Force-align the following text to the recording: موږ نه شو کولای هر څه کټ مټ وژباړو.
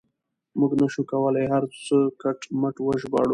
موږ 0.59 0.71
نه 0.81 0.87
شو 0.93 1.01
کولای 1.11 1.45
هر 1.53 1.63
څه 1.85 1.97
کټ 2.21 2.39
مټ 2.61 2.75
وژباړو. 2.81 3.29